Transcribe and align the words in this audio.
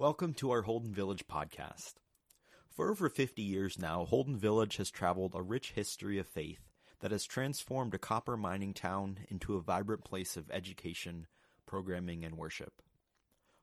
Welcome 0.00 0.32
to 0.36 0.50
our 0.50 0.62
Holden 0.62 0.94
Village 0.94 1.26
podcast. 1.28 1.96
For 2.70 2.90
over 2.90 3.10
50 3.10 3.42
years 3.42 3.78
now, 3.78 4.06
Holden 4.06 4.38
Village 4.38 4.78
has 4.78 4.90
traveled 4.90 5.34
a 5.34 5.42
rich 5.42 5.72
history 5.72 6.18
of 6.18 6.26
faith 6.26 6.70
that 7.00 7.10
has 7.10 7.26
transformed 7.26 7.92
a 7.92 7.98
copper 7.98 8.38
mining 8.38 8.72
town 8.72 9.18
into 9.28 9.56
a 9.56 9.60
vibrant 9.60 10.02
place 10.02 10.38
of 10.38 10.50
education, 10.50 11.26
programming, 11.66 12.24
and 12.24 12.38
worship. 12.38 12.80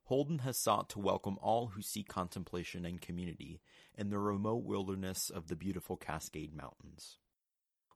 Holden 0.04 0.38
has 0.38 0.60
sought 0.60 0.92
to 0.92 1.00
welcome 1.00 1.40
all 1.42 1.70
who 1.70 1.82
seek 1.82 2.08
contemplation 2.08 2.86
and 2.86 3.02
community 3.02 3.60
in 3.98 4.12
the 4.12 4.20
remote 4.20 4.64
wilderness 4.64 5.32
of 5.32 5.48
the 5.48 5.56
beautiful 5.56 5.98
Cascade 5.98 6.54
Mountains. 6.54 7.18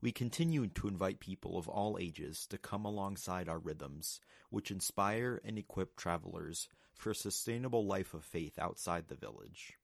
We 0.01 0.11
continue 0.11 0.65
to 0.65 0.87
invite 0.87 1.19
people 1.19 1.59
of 1.59 1.69
all 1.69 1.99
ages 2.01 2.47
to 2.49 2.57
come 2.57 2.85
alongside 2.85 3.47
our 3.47 3.59
rhythms, 3.59 4.19
which 4.49 4.71
inspire 4.71 5.39
and 5.45 5.59
equip 5.59 5.95
travelers 5.95 6.67
for 7.02 7.11
a 7.11 7.15
sustainable 7.15 7.86
life 7.86 8.13
of 8.13 8.23
faith 8.23 8.59
outside 8.59 9.07
the 9.07 9.15
village. 9.15 9.77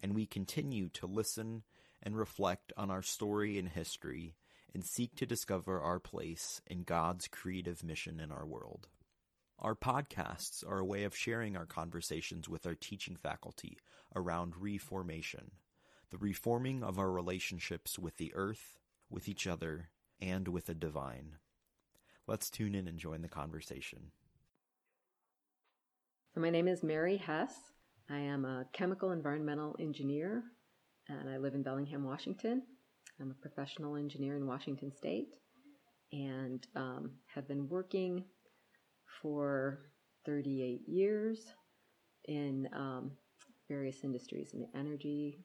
And 0.00 0.14
we 0.14 0.26
continue 0.26 0.88
to 0.90 1.06
listen 1.06 1.62
and 2.02 2.16
reflect 2.16 2.72
on 2.76 2.90
our 2.90 3.02
story 3.02 3.58
and 3.58 3.68
history 3.68 4.36
and 4.72 4.84
seek 4.84 5.14
to 5.16 5.26
discover 5.26 5.80
our 5.80 6.00
place 6.00 6.60
in 6.66 6.82
God's 6.82 7.28
creative 7.28 7.84
mission 7.84 8.20
in 8.20 8.32
our 8.32 8.46
world. 8.46 8.88
Our 9.58 9.74
podcasts 9.74 10.66
are 10.66 10.78
a 10.78 10.84
way 10.84 11.04
of 11.04 11.16
sharing 11.16 11.56
our 11.56 11.66
conversations 11.66 12.48
with 12.48 12.66
our 12.66 12.74
teaching 12.74 13.16
faculty 13.16 13.78
around 14.14 14.56
reformation, 14.58 15.52
the 16.10 16.18
reforming 16.18 16.82
of 16.82 16.98
our 16.98 17.10
relationships 17.10 17.98
with 17.98 18.16
the 18.16 18.32
earth, 18.34 18.78
with 19.10 19.28
each 19.28 19.46
other, 19.46 19.88
and 20.20 20.48
with 20.48 20.66
the 20.66 20.74
divine. 20.74 21.36
Let's 22.26 22.50
tune 22.50 22.74
in 22.74 22.88
and 22.88 22.98
join 22.98 23.22
the 23.22 23.28
conversation. 23.28 24.10
So, 26.36 26.42
my 26.42 26.50
name 26.50 26.68
is 26.68 26.82
Mary 26.82 27.16
Hess. 27.16 27.54
I 28.10 28.18
am 28.18 28.44
a 28.44 28.66
chemical 28.74 29.12
environmental 29.12 29.74
engineer 29.80 30.42
and 31.08 31.30
I 31.30 31.38
live 31.38 31.54
in 31.54 31.62
Bellingham, 31.62 32.04
Washington. 32.04 32.60
I'm 33.18 33.30
a 33.30 33.40
professional 33.40 33.96
engineer 33.96 34.36
in 34.36 34.46
Washington 34.46 34.92
State 34.94 35.28
and 36.12 36.66
um, 36.76 37.12
have 37.34 37.48
been 37.48 37.70
working 37.70 38.22
for 39.22 39.78
38 40.26 40.82
years 40.86 41.40
in 42.26 42.68
um, 42.74 43.12
various 43.66 44.04
industries 44.04 44.52
in 44.52 44.60
the 44.60 44.78
energy, 44.78 45.38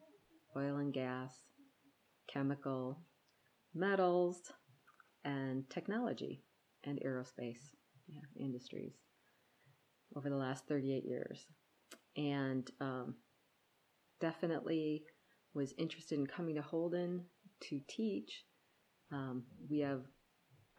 oil 0.57 0.75
and 0.75 0.93
gas, 0.93 1.31
chemical, 2.27 2.99
metals, 3.73 4.51
and 5.23 5.69
technology 5.69 6.43
and 6.83 6.99
aerospace 6.99 7.61
yeah, 8.09 8.19
industries 8.37 8.95
over 10.15 10.29
the 10.29 10.35
last 10.35 10.67
38 10.67 11.05
years. 11.05 11.45
And 12.17 12.69
um, 12.79 13.15
definitely 14.19 15.03
was 15.53 15.73
interested 15.77 16.19
in 16.19 16.27
coming 16.27 16.55
to 16.55 16.61
Holden 16.61 17.25
to 17.69 17.79
teach. 17.87 18.43
Um, 19.11 19.43
we 19.69 19.79
have 19.79 20.01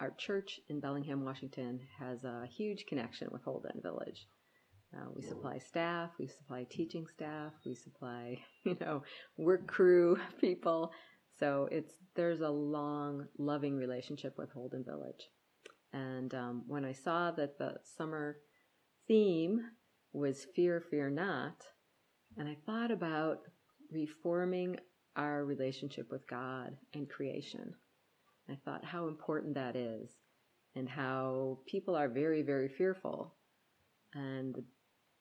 our 0.00 0.10
church 0.18 0.58
in 0.68 0.80
Bellingham, 0.80 1.24
Washington 1.24 1.80
has 1.98 2.24
a 2.24 2.46
huge 2.50 2.86
connection 2.86 3.28
with 3.30 3.42
Holden 3.44 3.80
Village. 3.82 4.26
Uh, 4.94 5.06
we 5.14 5.22
supply 5.22 5.58
staff, 5.58 6.10
we 6.18 6.26
supply 6.26 6.66
teaching 6.68 7.06
staff, 7.06 7.52
we 7.64 7.74
supply, 7.74 8.38
you 8.64 8.76
know, 8.80 9.02
work 9.38 9.66
crew 9.66 10.18
people. 10.40 10.92
So 11.38 11.68
it's 11.70 11.94
there's 12.14 12.40
a 12.40 12.48
long, 12.48 13.26
loving 13.38 13.76
relationship 13.76 14.36
with 14.36 14.50
Holden 14.50 14.84
Village. 14.84 15.28
And 15.92 16.34
um, 16.34 16.64
when 16.66 16.84
I 16.84 16.92
saw 16.92 17.30
that 17.32 17.58
the 17.58 17.76
summer 17.96 18.38
theme 19.06 19.60
was 20.12 20.46
fear, 20.54 20.80
fear 20.80 21.10
not, 21.10 21.64
and 22.36 22.48
I 22.48 22.56
thought 22.66 22.90
about 22.90 23.38
reforming 23.90 24.76
our 25.16 25.44
relationship 25.44 26.10
with 26.10 26.26
God 26.26 26.76
and 26.94 27.08
creation. 27.08 27.74
I 28.48 28.56
thought 28.64 28.84
how 28.84 29.08
important 29.08 29.54
that 29.54 29.76
is 29.76 30.10
and 30.74 30.88
how 30.88 31.58
people 31.66 31.94
are 31.94 32.08
very, 32.08 32.42
very 32.42 32.68
fearful. 32.68 33.34
And 34.14 34.54
the 34.54 34.64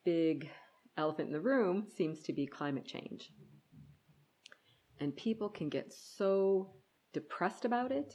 big 0.06 0.50
elephant 0.98 1.28
in 1.28 1.34
the 1.34 1.42
room 1.42 1.88
seems 1.96 2.22
to 2.24 2.34
be 2.34 2.46
climate 2.46 2.86
change. 2.86 3.32
And 5.00 5.16
people 5.16 5.50
can 5.50 5.70
get 5.70 5.94
so 5.94 6.76
depressed 7.14 7.66
about 7.66 7.92
it, 7.92 8.14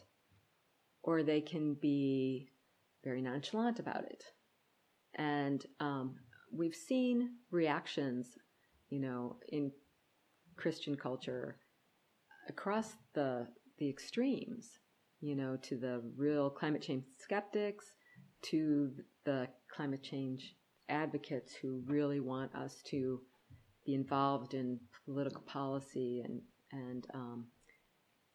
or 1.02 1.22
they 1.22 1.40
can 1.40 1.74
be 1.74 2.48
very 3.04 3.20
nonchalant 3.20 3.78
about 3.78 4.04
it. 4.04 4.22
And 5.16 5.64
um, 5.80 6.16
we've 6.52 6.74
seen 6.74 7.36
reactions, 7.50 8.38
you 8.90 9.00
know, 9.00 9.36
in 9.48 9.72
Christian 10.56 10.96
culture 10.96 11.56
across 12.48 12.96
the 13.14 13.46
the 13.78 13.88
extremes, 13.88 14.78
you 15.20 15.34
know, 15.34 15.56
to 15.62 15.76
the 15.76 16.02
real 16.16 16.48
climate 16.48 16.82
change 16.82 17.04
skeptics, 17.18 17.92
to 18.42 18.92
the 19.24 19.48
climate 19.74 20.02
change 20.02 20.54
advocates 20.88 21.54
who 21.54 21.82
really 21.86 22.20
want 22.20 22.54
us 22.54 22.80
to 22.86 23.20
be 23.84 23.94
involved 23.94 24.54
in 24.54 24.78
political 25.04 25.42
policy 25.42 26.22
and 26.24 26.40
and 26.72 27.06
um, 27.14 27.46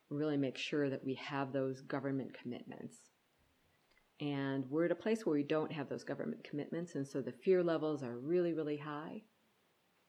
really 0.09 0.37
make 0.37 0.57
sure 0.57 0.89
that 0.89 1.03
we 1.03 1.15
have 1.15 1.51
those 1.51 1.81
government 1.81 2.31
commitments. 2.39 3.10
And 4.21 4.65
we're 4.69 4.85
at 4.85 4.91
a 4.91 4.95
place 4.95 5.25
where 5.25 5.33
we 5.33 5.43
don't 5.43 5.71
have 5.71 5.89
those 5.89 6.03
government 6.03 6.43
commitments, 6.43 6.93
and 6.93 7.07
so 7.07 7.21
the 7.21 7.31
fear 7.31 7.63
levels 7.63 8.03
are 8.03 8.19
really, 8.19 8.53
really 8.53 8.77
high. 8.77 9.23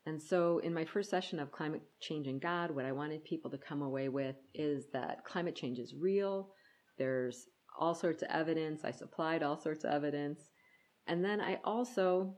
And 0.05 0.21
so, 0.21 0.59
in 0.59 0.75
my 0.75 0.85
first 0.85 1.09
session 1.09 1.39
of 1.39 1.51
Climate 1.51 1.83
Change 2.01 2.27
and 2.27 2.41
God, 2.41 2.71
what 2.71 2.85
I 2.85 2.93
wanted 2.93 3.25
people 3.25 3.51
to 3.51 3.59
come 3.59 3.81
away 3.81 4.11
with 4.11 4.37
is 4.53 4.85
that 4.93 5.25
climate 5.25 5.57
change 5.57 5.79
is 5.79 5.95
real. 5.95 6.51
There's 6.99 7.47
all 7.79 7.95
sorts 7.95 8.23
of 8.23 8.29
evidence. 8.31 8.85
I 8.85 8.91
supplied 8.91 9.43
all 9.43 9.59
sorts 9.59 9.85
of 9.85 9.93
evidence. 9.93 10.51
And 11.07 11.25
then 11.25 11.41
I 11.41 11.59
also 11.65 12.35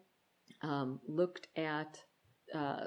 um, 0.62 1.00
looked 1.08 1.48
at 1.56 1.98
uh, 2.54 2.84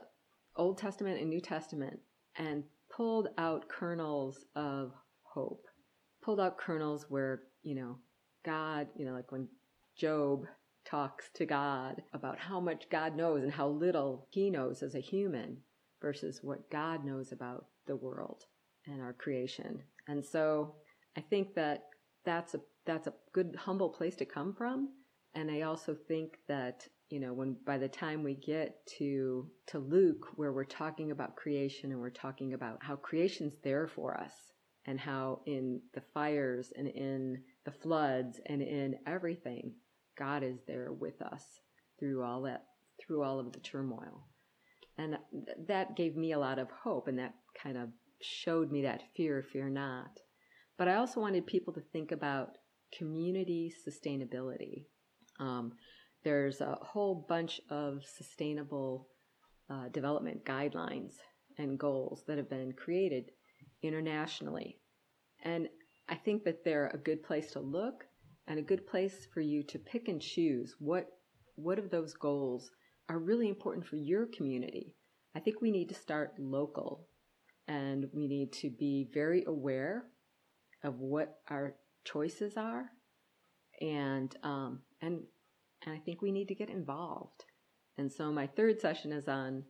Old 0.56 0.78
Testament 0.78 1.20
and 1.20 1.30
New 1.30 1.42
Testament 1.42 2.00
and 2.38 2.64
pulled 2.96 3.30
out 3.38 3.68
kernels 3.68 4.46
of 4.56 4.94
hope, 5.24 5.66
pulled 6.24 6.40
out 6.40 6.58
kernels 6.58 7.06
where, 7.10 7.42
you 7.64 7.76
know, 7.76 7.98
God, 8.48 8.88
you 8.96 9.06
know, 9.06 9.14
like 9.14 9.32
when 9.32 9.48
Job 9.98 10.46
talks 10.86 11.30
to 11.36 11.46
God 11.46 12.02
about 12.14 12.40
how 12.40 12.60
much 12.60 12.90
God 12.90 13.16
knows 13.16 13.44
and 13.44 13.52
how 13.52 13.68
little 13.68 14.28
he 14.32 14.50
knows 14.50 14.82
as 14.82 14.96
a 14.96 15.02
human 15.02 15.58
versus 16.02 16.40
what 16.42 16.70
God 16.72 17.04
knows 17.04 17.34
about 17.34 17.66
the 17.88 17.96
world 17.96 18.46
and 18.86 19.02
our 19.02 19.14
creation. 19.14 19.84
And 20.08 20.26
so 20.26 20.76
I 21.18 21.22
think 21.22 21.56
that 21.56 21.84
that's 22.24 22.56
a 22.56 22.62
that's 22.86 23.08
a 23.08 23.14
good 23.34 23.58
humble 23.58 23.90
place 23.90 24.16
to 24.16 24.26
come 24.26 24.54
from 24.54 24.90
and 25.36 25.52
I 25.52 25.62
also 25.62 25.96
think 26.08 26.38
that 26.48 26.88
you 27.10 27.20
know 27.20 27.34
when 27.34 27.58
by 27.66 27.78
the 27.78 27.88
time 27.88 28.24
we 28.24 28.34
get 28.34 28.86
to 28.98 29.48
to 29.68 29.80
Luke 29.80 30.28
where 30.36 30.52
we're 30.52 30.64
talking 30.64 31.12
about 31.12 31.36
creation 31.36 31.92
and 31.92 32.00
we're 32.00 32.10
talking 32.10 32.54
about 32.54 32.80
how 32.82 32.96
creation's 32.96 33.54
there 33.64 33.88
for 33.88 34.18
us 34.18 34.34
and 34.88 35.00
how 35.00 35.42
in 35.46 35.82
the 35.94 36.02
fires 36.14 36.72
and 36.76 36.88
in 36.88 37.38
the 37.66 37.72
floods 37.72 38.40
and 38.46 38.62
in 38.62 38.96
everything 39.06 39.74
God 40.18 40.44
is 40.44 40.60
there 40.66 40.92
with 40.94 41.22
us 41.22 41.44
through 42.00 42.24
all 42.24 42.42
that, 42.44 42.64
through 43.00 43.24
all 43.24 43.40
of 43.40 43.52
the 43.52 43.60
turmoil. 43.60 44.26
And 44.98 45.18
th- 45.32 45.58
that 45.68 45.96
gave 45.96 46.16
me 46.16 46.32
a 46.32 46.40
lot 46.40 46.58
of 46.58 46.70
hope 46.72 47.08
and 47.08 47.20
that 47.20 47.36
kind 47.62 47.78
of 47.78 47.90
showed 48.22 48.72
me 48.72 48.82
that 48.84 49.04
fear, 49.16 49.44
fear 49.52 49.70
not. 49.70 50.10
But 50.78 50.88
I 50.88 50.96
also 50.96 51.20
wanted 51.20 51.46
people 51.46 51.74
to 51.74 51.82
think 51.92 52.12
about 52.12 52.58
community 52.98 53.74
sustainability. 53.88 54.86
Um, 55.40 55.74
there's 56.24 56.62
a 56.62 56.78
whole 56.82 57.26
bunch 57.28 57.60
of 57.70 58.04
sustainable 58.06 59.10
uh, 59.70 59.90
development 59.90 60.46
guidelines 60.46 61.14
and 61.58 61.78
goals 61.78 62.24
that 62.28 62.38
have 62.38 62.50
been 62.50 62.72
created 62.74 63.32
internationally. 63.84 64.80
And 65.44 65.68
I 66.10 66.16
think 66.16 66.44
that 66.44 66.64
they're 66.64 66.92
a 66.94 66.98
good 66.98 67.24
place 67.24 67.52
to 67.52 67.60
look 67.60 68.06
and 68.48 68.60
a 68.60 68.64
good 68.64 68.88
place 68.88 69.28
for 69.34 69.42
you 69.42 69.64
to 69.64 69.80
pick 69.80 70.08
and 70.08 70.22
choose 70.22 70.76
what 70.80 71.08
what 71.56 71.80
of 71.80 71.90
those 71.90 72.14
goals 72.14 72.70
are 73.10 73.18
really 73.18 73.50
important 73.50 73.86
for 73.86 73.96
your 73.96 74.28
community. 74.28 74.96
I 75.36 75.40
think 75.40 75.60
we 75.60 75.72
need 75.72 75.90
to 75.90 75.96
start 75.96 76.36
local 76.38 77.08
and 77.68 78.06
we 78.14 78.28
need 78.28 78.54
to 78.54 78.70
be 78.70 79.10
very 79.14 79.44
aware 79.46 80.06
of 80.84 81.00
what 81.00 81.40
our 81.50 81.76
choices 82.06 82.58
are 82.58 82.86
and 83.82 84.36
um, 84.44 84.82
and 85.02 85.22
and 85.86 85.96
I 85.96 86.00
think 86.00 86.22
we 86.22 86.32
need 86.32 86.48
to 86.48 86.56
get 86.56 86.70
involved. 86.70 87.44
And 87.98 88.12
so 88.12 88.32
my 88.32 88.48
third 88.48 88.80
session 88.80 89.12
is 89.12 89.28
on 89.28 89.64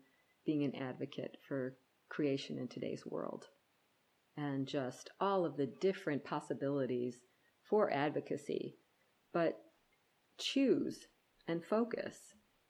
being 0.46 0.64
an 0.64 0.76
advocate 0.76 1.38
for 1.48 1.78
creation 2.10 2.58
in 2.58 2.68
today's 2.68 3.06
world 3.06 3.46
and 4.38 4.68
just 4.68 5.10
all 5.20 5.46
of 5.46 5.58
the 5.58 5.66
different 5.66 6.24
possibilities 6.24 7.16
for 7.70 7.92
advocacy, 7.92 8.78
but 9.34 9.60
choose 10.38 11.08
and 11.48 11.64
focus 11.64 12.18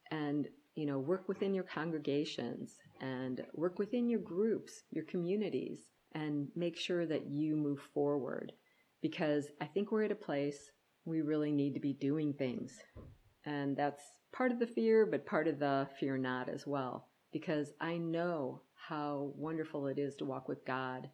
and 0.09 0.47
you 0.77 0.85
know, 0.85 0.99
work 0.99 1.27
within 1.27 1.55
your 1.55 1.63
congregations 1.63 2.75
and 3.01 3.43
work 3.55 3.79
within 3.79 4.07
your 4.07 4.19
groups, 4.19 4.83
your 4.91 5.05
communities, 5.05 5.79
and 6.13 6.49
make 6.55 6.77
sure 6.77 7.07
that 7.07 7.25
you 7.25 7.55
move 7.55 7.79
forward. 7.95 8.53
Because 9.01 9.47
I 9.59 9.65
think 9.65 9.91
we're 9.91 10.03
at 10.03 10.11
a 10.11 10.15
place 10.15 10.69
we 11.03 11.21
really 11.21 11.51
need 11.51 11.73
to 11.73 11.79
be 11.79 11.93
doing 11.93 12.31
things. 12.31 12.77
And 13.45 13.75
that's 13.75 14.03
part 14.31 14.51
of 14.51 14.59
the 14.59 14.67
fear, 14.67 15.07
but 15.07 15.25
part 15.25 15.47
of 15.47 15.57
the 15.57 15.87
fear 15.99 16.15
not 16.15 16.47
as 16.47 16.67
well. 16.67 17.07
Because 17.33 17.73
I 17.81 17.97
know 17.97 18.61
how 18.75 19.31
wonderful 19.35 19.87
it 19.87 19.97
is 19.97 20.15
to 20.17 20.25
walk 20.25 20.47
with 20.47 20.63
God 20.63 21.09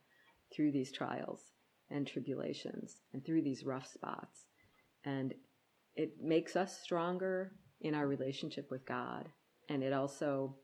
through 0.54 0.72
these 0.72 0.92
trials 0.92 1.42
and 1.90 2.08
tribulations 2.08 3.02
and 3.14 3.26
through 3.26 3.42
these 3.42 3.66
rough 3.66 3.88
spots. 3.88 4.46
And 5.06 5.34
it 5.96 6.14
makes 6.22 6.56
us 6.56 6.80
stronger 6.82 7.54
in 7.82 7.94
our 7.94 8.08
relationship 8.08 8.70
with 8.72 8.86
God. 8.86 9.30
And 9.70 9.84
it 9.84 9.94
also 9.94 10.56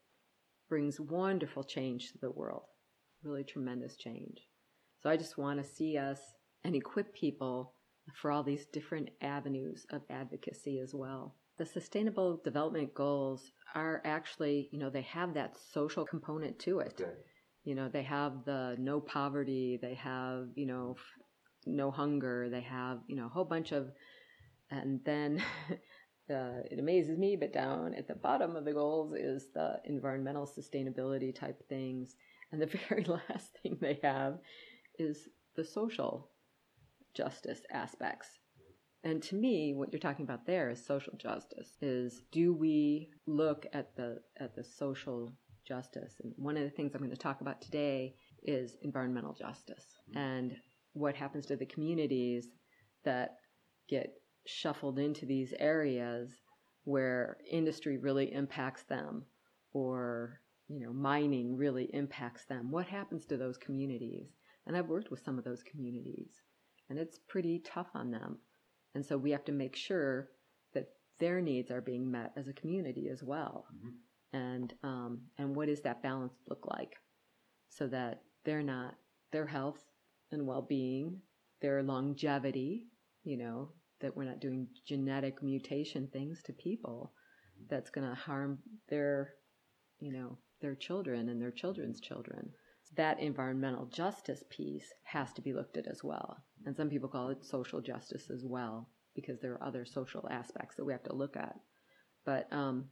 brings 0.67 0.99
wonderful 0.99 1.63
change 1.63 2.11
to 2.11 2.17
the 2.19 2.31
world, 2.31 2.63
really 3.23 3.43
tremendous 3.43 3.95
change. 3.95 4.37
So 5.01 5.09
I 5.09 5.17
just 5.17 5.37
want 5.37 5.61
to 5.61 5.69
see 5.69 5.97
us 5.97 6.19
and 6.63 6.75
equip 6.75 7.13
people 7.13 7.73
for 8.15 8.31
all 8.31 8.43
these 8.43 8.65
different 8.67 9.09
avenues 9.21 9.85
of 9.91 10.01
advocacy 10.09 10.79
as 10.79 10.93
well. 10.93 11.35
The 11.57 11.65
sustainable 11.65 12.41
development 12.43 12.93
goals 12.93 13.51
are 13.75 14.01
actually, 14.05 14.69
you 14.71 14.79
know, 14.79 14.89
they 14.89 15.01
have 15.01 15.33
that 15.33 15.55
social 15.73 16.05
component 16.05 16.57
to 16.59 16.79
it. 16.79 16.99
Okay. 16.99 17.11
You 17.69 17.75
know, 17.75 17.87
they 17.87 18.01
have 18.01 18.45
the 18.45 18.75
no 18.79 18.99
poverty, 18.99 19.77
they 19.79 19.93
have, 19.93 20.47
you 20.55 20.65
know, 20.65 20.95
no 21.67 21.91
hunger, 21.91 22.49
they 22.49 22.61
have, 22.61 22.97
you 23.05 23.15
know, 23.15 23.27
a 23.27 23.29
whole 23.29 23.45
bunch 23.45 23.73
of, 23.73 23.91
and 24.71 24.99
then 25.05 25.39
uh, 26.31 26.65
it 26.71 26.79
amazes 26.79 27.19
me, 27.19 27.35
but 27.35 27.53
down 27.53 27.93
at 27.93 28.07
the 28.07 28.15
bottom 28.15 28.55
of 28.55 28.65
the 28.65 28.73
goals 28.73 29.13
is 29.13 29.49
the 29.53 29.79
environmental 29.85 30.47
sustainability 30.47 31.31
type 31.35 31.61
things. 31.69 32.15
And 32.51 32.59
the 32.59 32.65
very 32.89 33.03
last 33.03 33.59
thing 33.61 33.77
they 33.79 33.99
have 34.01 34.39
is 34.97 35.29
the 35.55 35.63
social 35.63 36.31
justice 37.13 37.61
aspects. 37.71 38.29
And 39.03 39.21
to 39.21 39.35
me, 39.35 39.75
what 39.75 39.93
you're 39.93 39.99
talking 39.99 40.25
about 40.25 40.47
there 40.47 40.71
is 40.71 40.83
social 40.83 41.13
justice. 41.17 41.77
Is 41.81 42.23
do 42.31 42.51
we 42.51 43.11
look 43.27 43.67
at 43.73 43.95
the 43.95 44.21
at 44.39 44.55
the 44.55 44.63
social 44.63 45.31
justice? 45.69 46.15
And 46.21 46.33
one 46.35 46.57
of 46.57 46.63
the 46.63 46.69
things 46.69 46.93
I'm 46.93 47.01
going 47.01 47.11
to 47.11 47.17
talk 47.17 47.41
about 47.41 47.61
today 47.61 48.15
is 48.43 48.75
environmental 48.81 49.33
justice 49.33 49.85
mm-hmm. 50.09 50.17
and 50.17 50.55
what 50.93 51.15
happens 51.15 51.45
to 51.45 51.55
the 51.55 51.65
communities 51.67 52.47
that 53.05 53.35
get 53.87 54.11
shuffled 54.45 54.97
into 54.99 55.25
these 55.25 55.53
areas 55.59 56.31
where 56.83 57.37
industry 57.49 57.97
really 57.97 58.33
impacts 58.33 58.83
them 58.83 59.23
or 59.73 60.41
you 60.67 60.79
know 60.79 60.91
mining 60.91 61.55
really 61.55 61.89
impacts 61.93 62.45
them. 62.45 62.71
What 62.71 62.87
happens 62.87 63.25
to 63.27 63.37
those 63.37 63.57
communities? 63.57 64.27
And 64.65 64.75
i've 64.75 64.87
worked 64.87 65.11
with 65.11 65.23
some 65.23 65.37
of 65.37 65.43
those 65.43 65.63
communities 65.63 66.29
and 66.89 66.97
it's 66.99 67.19
pretty 67.27 67.59
tough 67.59 67.89
on 67.93 68.11
them. 68.11 68.39
And 68.95 69.05
so 69.05 69.17
we 69.17 69.31
have 69.31 69.45
to 69.45 69.51
make 69.51 69.75
sure 69.75 70.29
that 70.73 70.87
their 71.19 71.41
needs 71.41 71.69
are 71.69 71.81
being 71.81 72.09
met 72.09 72.33
as 72.35 72.47
a 72.47 72.53
community 72.53 73.09
as 73.11 73.23
well 73.23 73.65
mm-hmm. 73.73 73.89
And 74.33 74.73
um, 74.83 75.21
and 75.37 75.55
what 75.55 75.67
does 75.67 75.81
that 75.81 76.03
balance 76.03 76.33
look 76.47 76.65
like 76.67 76.95
so 77.69 77.87
that 77.87 78.21
they're 78.45 78.63
not 78.63 78.95
their 79.31 79.45
health 79.45 79.83
and 80.31 80.45
well-being 80.45 81.19
their 81.61 81.83
longevity 81.83 82.87
you 83.23 83.37
know 83.37 83.69
that 84.01 84.15
we're 84.15 84.23
not 84.23 84.39
doing 84.39 84.67
genetic 84.87 85.43
mutation 85.43 86.07
things 86.07 86.41
to 86.43 86.53
people 86.53 87.11
that's 87.69 87.89
going 87.89 88.07
to 88.07 88.15
harm 88.15 88.59
their 88.89 89.33
you 89.99 90.11
know 90.11 90.37
their 90.61 90.75
children 90.75 91.29
and 91.29 91.41
their 91.41 91.51
children's 91.51 91.99
children. 91.99 92.51
That 92.95 93.19
environmental 93.19 93.85
justice 93.85 94.43
piece 94.49 94.93
has 95.03 95.31
to 95.33 95.41
be 95.41 95.53
looked 95.53 95.77
at 95.77 95.87
as 95.87 96.03
well. 96.03 96.37
And 96.65 96.75
some 96.75 96.89
people 96.89 97.09
call 97.09 97.29
it 97.29 97.45
social 97.45 97.81
justice 97.81 98.29
as 98.29 98.43
well 98.45 98.89
because 99.15 99.39
there 99.39 99.53
are 99.53 99.63
other 99.63 99.85
social 99.85 100.27
aspects 100.29 100.75
that 100.75 100.85
we 100.85 100.93
have 100.93 101.03
to 101.03 101.15
look 101.15 101.37
at. 101.37 101.55
But 102.25 102.51
um 102.51 102.85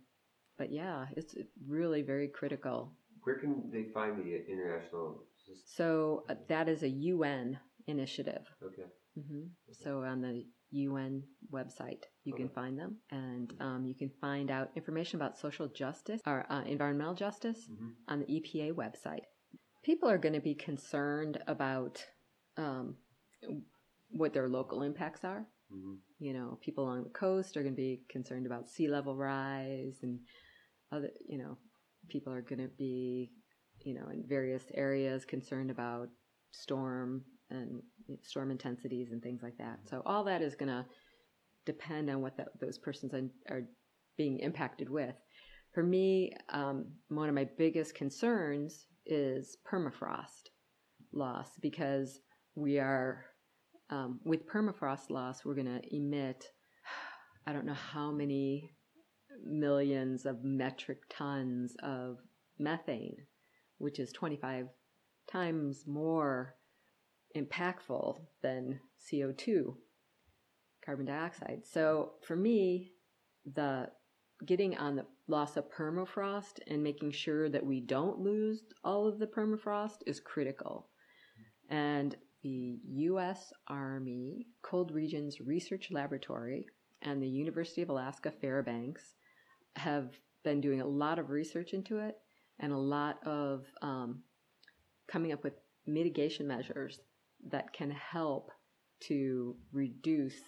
but 0.57 0.71
yeah 0.71 1.06
it's 1.15 1.36
really 1.68 2.01
very 2.01 2.27
critical 2.27 2.92
Where 3.24 3.38
can 3.39 3.69
they 3.71 3.86
find 3.94 4.18
the 4.18 4.45
international? 4.54 5.24
so 5.65 6.24
uh, 6.30 6.36
that 6.50 6.68
is 6.69 6.83
a 6.83 6.89
un 6.89 7.59
initiative 7.88 8.45
Okay. 8.68 8.88
hmm 9.15 9.45
So 9.83 10.04
on 10.04 10.21
the 10.21 10.45
UN 10.88 11.24
website, 11.57 12.04
you 12.25 12.33
can 12.33 12.50
find 12.50 12.77
them, 12.77 12.98
and 13.09 13.54
um, 13.62 13.81
you 13.88 13.95
can 13.95 14.12
find 14.19 14.51
out 14.51 14.68
information 14.75 15.15
about 15.19 15.38
social 15.39 15.69
justice 15.69 16.19
or 16.25 16.45
uh, 16.50 16.63
environmental 16.75 17.13
justice 17.25 17.62
Mhm. 17.71 17.92
on 18.12 18.19
the 18.19 18.25
EPA 18.38 18.68
website. 18.83 19.25
People 19.89 20.10
are 20.10 20.18
going 20.25 20.33
to 20.42 20.42
be 20.51 20.56
concerned 20.56 21.36
about 21.48 22.03
um, 22.57 22.86
what 24.10 24.33
their 24.33 24.50
local 24.50 24.81
impacts 24.83 25.24
are. 25.24 25.48
hmm 25.71 25.95
You 26.19 26.33
know, 26.33 26.57
people 26.65 26.83
along 26.86 27.03
the 27.03 27.10
coast 27.25 27.56
are 27.56 27.63
going 27.63 27.75
to 27.75 27.83
be 27.89 28.01
concerned 28.10 28.45
about 28.48 28.68
sea 28.74 28.88
level 28.88 29.15
rise, 29.15 29.98
and 30.03 30.19
other, 30.92 31.10
you 31.28 31.38
know, 31.38 31.57
people 32.10 32.34
are 32.34 32.42
going 32.42 32.62
to 32.62 32.69
be, 32.78 33.31
you 33.84 33.94
know, 33.94 34.07
in 34.12 34.24
various 34.28 34.63
areas 34.74 35.25
concerned 35.25 35.72
about 35.72 36.10
storm 36.51 37.24
and 37.50 37.81
storm 38.24 38.51
intensities 38.51 39.12
and 39.12 39.22
things 39.22 39.42
like 39.44 39.57
that. 39.57 39.80
So 39.89 40.01
all 40.06 40.24
that 40.25 40.42
is 40.42 40.56
going 40.56 40.69
to 40.69 40.86
depend 41.66 42.10
on 42.10 42.22
what 42.22 42.38
that, 42.38 42.50
those 42.60 42.78
persons 42.78 43.13
are, 43.50 43.62
being 44.18 44.39
impacted 44.39 44.89
with. 44.89 45.13
For 45.75 45.84
me, 45.84 46.34
um, 46.50 46.86
one 47.10 47.30
of 47.30 47.36
my 47.36 47.48
biggest 47.56 47.94
concerns 47.94 48.88
is 49.06 49.57
permafrost 49.72 50.50
loss 51.13 51.51
because 51.62 52.19
we 52.56 52.80
are 52.80 53.25
um, 53.92 54.19
with 54.25 54.48
permafrost 54.48 55.12
loss, 55.12 55.45
we're 55.45 55.54
going 55.54 55.68
to 55.68 55.95
emit 55.95 56.48
I 57.48 57.54
don't 57.54 57.66
know 57.66 57.74
how 57.74 58.12
many 58.12 58.74
millions 59.45 60.25
of 60.25 60.44
metric 60.44 61.00
tons 61.10 61.75
of 61.84 62.18
methane, 62.60 63.18
which 63.78 64.00
is 64.00 64.12
25 64.12 64.68
times 65.31 65.84
more 65.86 66.56
impactful 67.36 68.19
than 68.42 68.80
CO2, 69.12 69.75
carbon 70.86 71.06
dioxide. 71.06 71.62
So 71.66 72.13
for 72.25 72.36
me, 72.36 72.92
the 73.54 73.89
getting 74.45 74.78
on 74.78 74.95
the 74.95 75.06
loss 75.28 75.57
of 75.57 75.72
permafrost 75.72 76.60
and 76.68 76.84
making 76.84 77.12
sure 77.12 77.50
that 77.50 77.66
we 77.66 77.81
don't 77.81 78.19
lose 78.19 78.62
all 78.84 79.07
of 79.07 79.19
the 79.19 79.28
permafrost 79.28 79.98
is 80.06 80.20
critical. 80.20 80.89
And 81.70 82.15
the 82.44 82.79
U.S. 82.86 83.51
Army 83.67 84.48
Cold 84.62 84.91
Regions 84.91 85.41
Research 85.41 85.89
Laboratory 85.91 86.67
and 87.01 87.22
the 87.22 87.27
University 87.27 87.82
of 87.82 87.89
Alaska 87.89 88.32
Fairbanks 88.32 89.13
have 89.77 90.10
been 90.43 90.62
doing 90.62 90.81
a 90.81 90.88
lot 90.88 91.19
of 91.19 91.29
research 91.29 91.74
into 91.74 92.00
it 92.00 92.15
and 92.60 92.72
a 92.72 92.77
lot 92.77 93.17
of 93.25 93.65
um, 93.81 94.24
coming 95.07 95.31
up 95.31 95.43
with 95.43 95.53
mitigation 95.86 96.48
measures 96.48 97.00
that 97.50 97.72
can 97.74 97.91
help 97.91 98.51
to 99.00 99.55
reduce 99.72 100.39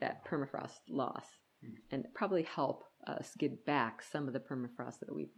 that 0.00 0.24
permafrost 0.26 0.78
loss 0.88 1.24
and 1.90 2.04
probably 2.14 2.42
help 2.42 2.84
us 3.06 3.32
get 3.38 3.64
back 3.66 4.02
some 4.02 4.26
of 4.26 4.32
the 4.32 4.40
permafrost 4.40 4.98
that 5.00 5.14
we 5.14 5.28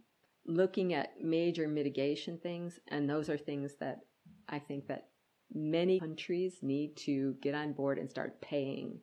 looking 0.47 0.93
at 0.93 1.09
major 1.21 1.67
mitigation 1.67 2.37
things 2.37 2.79
and 2.89 3.09
those 3.09 3.29
are 3.29 3.37
things 3.37 3.73
that 3.79 3.97
I 4.47 4.59
think 4.59 4.87
that 4.87 5.07
many 5.53 5.99
countries 5.99 6.59
need 6.61 6.97
to 6.97 7.35
get 7.41 7.55
on 7.55 7.73
board 7.73 7.97
and 7.97 8.09
start 8.09 8.41
paying 8.41 8.99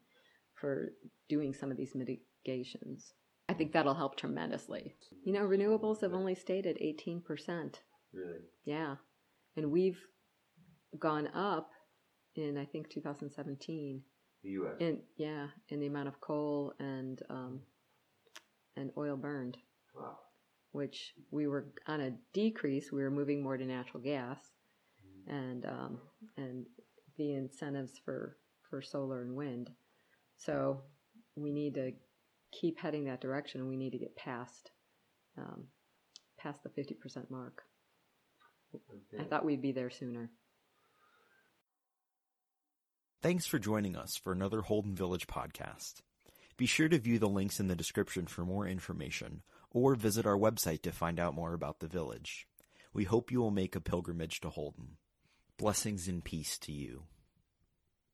for 0.55 0.93
doing 1.29 1.55
some 1.55 1.71
of 1.71 1.76
these 1.76 1.95
mitigations. 1.95 3.12
I 3.49 3.55
think 3.55 3.73
that'll 3.73 3.95
help 3.95 4.17
tremendously. 4.17 4.95
You 5.25 5.33
know, 5.33 5.41
renewables 5.41 6.01
have 6.01 6.15
only 6.15 6.35
stayed 6.35 6.67
at 6.67 6.81
18%. 6.81 7.23
Really. 8.13 8.39
Yeah. 8.65 8.97
And 9.57 9.71
we've 9.71 10.01
gone 10.99 11.29
up 11.35 11.71
in, 12.37 12.57
I 12.57 12.65
think, 12.65 12.91
2017. 12.91 14.03
The 14.43 14.51
U.S. 14.51 14.75
In, 14.81 14.99
yeah, 15.17 15.49
in 15.69 15.81
the 15.81 15.87
amount 15.87 16.09
of 16.09 16.21
coal 16.21 16.73
and, 16.79 17.21
um, 17.31 17.61
and 18.77 18.91
oil 18.97 19.17
burned, 19.17 19.57
wow. 19.95 20.17
which 20.73 21.13
we 21.31 21.47
were 21.47 21.73
on 21.87 22.01
a 22.01 22.13
decrease. 22.33 22.91
We 22.91 23.03
were 23.03 23.11
moving 23.11 23.43
more 23.43 23.57
to 23.57 23.65
natural 23.65 24.03
gas 24.03 24.39
and, 25.29 25.65
um, 25.67 25.99
and 26.37 26.67
the 27.19 27.35
incentives 27.35 28.01
for, 28.05 28.37
for 28.69 28.83
solar 28.83 29.23
and 29.23 29.37
wind. 29.37 29.71
So 30.39 30.81
we 31.37 31.53
need 31.53 31.75
to 31.75 31.93
keep 32.53 32.79
heading 32.79 33.05
that 33.05 33.21
direction. 33.21 33.61
and 33.61 33.69
We 33.69 33.77
need 33.77 33.91
to 33.91 33.99
get 33.99 34.17
past, 34.17 34.71
um, 35.37 35.65
past 36.39 36.63
the 36.63 36.69
50% 36.69 37.31
mark. 37.31 37.63
I 39.19 39.25
thought 39.25 39.45
we'd 39.45 39.63
be 39.63 39.73
there 39.73 39.91
sooner. 39.91 40.31
Thanks 43.23 43.47
for 43.47 43.59
joining 43.59 43.97
us 43.97 44.17
for 44.17 44.33
another 44.33 44.63
Holden 44.63 44.95
Village 44.95 45.27
podcast. 45.27 46.01
Be 46.57 46.67
sure 46.67 46.89
to 46.89 46.99
view 46.99 47.19
the 47.19 47.29
links 47.29 47.61
in 47.61 47.69
the 47.69 47.77
description 47.77 48.27
for 48.27 48.45
more 48.45 48.67
information 48.67 49.43
or 49.71 49.95
visit 49.95 50.27
our 50.27 50.37
website 50.37 50.83
to 50.83 50.93
find 50.93 51.19
out 51.21 51.35
more 51.35 51.55
about 51.55 51.81
the 51.81 51.87
village. 51.87 52.47
We 52.93 53.05
hope 53.05 53.31
you 53.31 53.41
will 53.41 53.51
make 53.51 53.75
a 53.75 53.81
pilgrimage 53.81 54.41
to 54.41 54.51
Holden. 54.51 54.97
Blessings 55.57 56.09
and 56.09 56.23
peace 56.23 56.59
to 56.59 56.73
you. 56.73 57.05